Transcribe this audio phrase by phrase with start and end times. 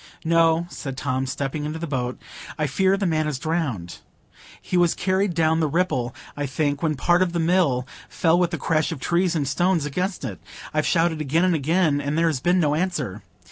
[0.25, 2.19] "No," said Tom, stepping into the boat;
[2.57, 3.99] "I fear the man is drowned;
[4.59, 8.49] he was carried down the Ripple, I think, when part of the Mill fell with
[8.49, 10.39] the crash of trees and stones against it;
[10.73, 13.21] I've shouted again and again, and there has been no answer.